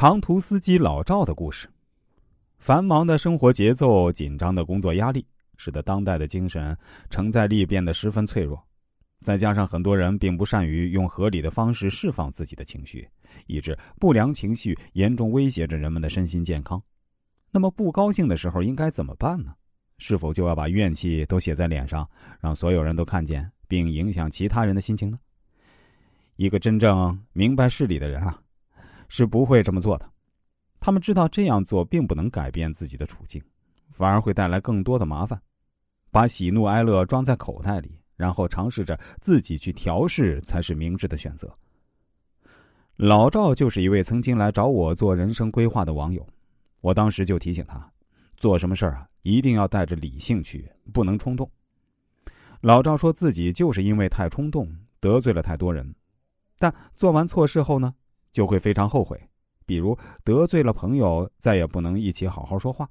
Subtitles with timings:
[0.00, 1.68] 长途司机老赵的故事。
[2.60, 5.26] 繁忙的生活节奏、紧张的工作压力，
[5.56, 6.78] 使得当代的精神
[7.10, 8.62] 承载力变得十分脆弱。
[9.24, 13.04] 再加上很多人并不善于用合理的方式释放自己的情绪，
[13.48, 16.80] 以致不良情绪严重威胁着人们的身心健康。
[17.50, 19.52] 那么，不高兴的时候应该怎么办呢？
[19.98, 22.08] 是否就要把怨气都写在脸上，
[22.40, 25.18] 让所有人都看见，并影响其他人的心情呢？
[26.36, 28.40] 一个真正明白事理的人啊，
[29.08, 30.08] 是不会这么做的。
[30.80, 33.42] 他们知道这样做并不能改变自己的处境，
[33.90, 35.40] 反而会带来更多的麻烦。
[36.10, 41.52] 把喜怒哀乐装在口袋里，然后尝试着自己去调试，才是明智的选择。
[42.96, 46.26] 老赵就是一位曾经来找我做人生规划的网友，
[46.80, 47.92] 我当时就提醒他，
[48.36, 51.48] 做什么事儿啊，一定要带着理性去，不能冲动。
[52.60, 54.68] 老赵说自己就是因为太冲动，
[54.98, 55.94] 得罪了太多人。
[56.58, 57.94] 但做完错事后呢，
[58.32, 59.20] 就会非常后悔，
[59.66, 62.88] 比如得罪了朋友，再也不能一起好好说话，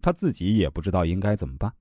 [0.00, 1.72] 他自己也不知道应该怎么办。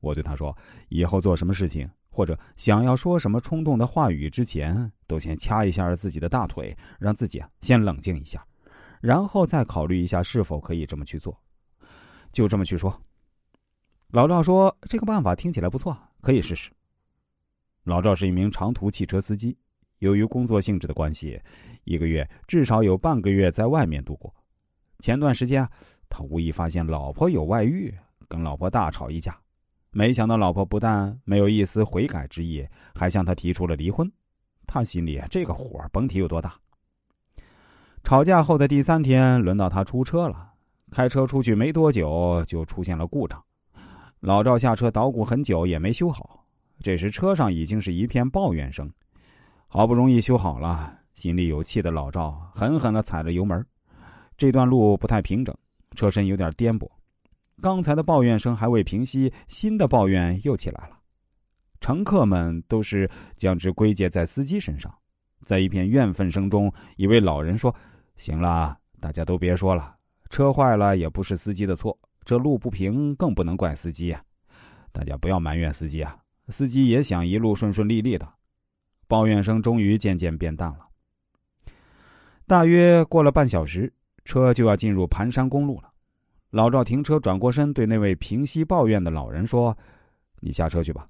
[0.00, 0.56] 我对他说
[0.90, 8.46] ：“以后做什么事情或者想要说什么冲动的话语之前，都先掐一下自己的大腿，让自己啊先冷静一下，
[9.00, 11.34] 然后再考虑一下是否可以这么去做。
[12.32, 13.00] 就这么去说。”
[14.08, 16.70] 老赵说：“这个办法听起来不错，可以试试。”
[17.84, 19.56] 老赵是一名长途汽车司机。
[19.98, 21.40] 由于工作性质的关系，
[21.84, 24.34] 一个月至少有半个月在外面度过。
[25.00, 25.66] 前段时间，
[26.08, 27.92] 他无意发现老婆有外遇，
[28.28, 29.38] 跟老婆大吵一架。
[29.90, 34.10] 没想到老婆不但没有一丝悔改之意，还向他提出了离婚。
[34.66, 36.54] 他心里这个火甭提有多大。
[38.02, 40.52] 吵架后的第三天，轮到他出车了。
[40.90, 43.42] 开车出去没多久，就出现了故障。
[44.20, 46.44] 老赵下车捣鼓很久也没修好。
[46.80, 48.90] 这时车上已经是一片抱怨声。
[49.76, 53.66] 好不容易修好了，心里有气的老赵狠狠的踩着油门。
[54.36, 55.52] 这段路不太平整，
[55.96, 56.88] 车身有点颠簸。
[57.60, 60.96] 刚才的抱怨声还未平息，新的抱怨又起来了。
[61.80, 64.94] 乘客们都是将之归结在司机身上。
[65.42, 67.74] 在一片怨愤声中，一位老人说
[68.16, 69.96] ：“行了，大家都别说了。
[70.30, 74.22] 车坏了也不是司机的错，这路不平更不能怪司机呀。
[74.92, 76.16] 大家不要埋怨司机啊，
[76.50, 78.34] 司机也想一路顺顺利利的。”
[79.14, 80.88] 抱怨声终于渐渐变淡了。
[82.48, 83.94] 大约过了半小时，
[84.24, 85.92] 车就要进入盘山公路了。
[86.50, 89.78] 老赵停车，转过身对那位平息抱怨的老人说
[90.42, 91.06] ：“你下车去吧。”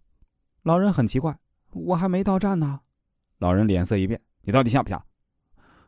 [0.64, 1.34] 老人很奇怪
[1.72, 2.78] ：“我还没到站呢。”
[3.40, 5.02] 老人脸色一变：“你到底下不下？”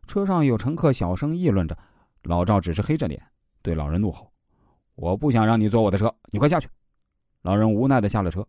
[0.09, 1.77] 车上有乘客小声议论着，
[2.23, 3.23] 老赵只是黑着脸
[3.61, 4.33] 对老人怒吼
[4.97, 6.67] ：“我不想让你坐我的车，你快下去！”
[7.45, 8.49] 老人无奈的下了车。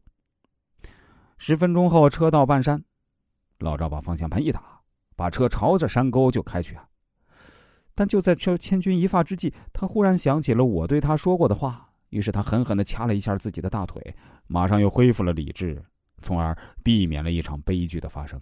[1.37, 2.81] 十分钟后，车到半山。
[3.59, 4.81] 老赵把方向盘一打，
[5.15, 6.87] 把车朝着山沟就开去啊！
[7.95, 15.83] 但就在这千钧一发之际，他忽然想起了我对他说过的话，于是他狠狠的掐了一下自己的大腿，马上又恢复了理智，
[16.19, 18.39] 从而避免了一场悲剧的发生。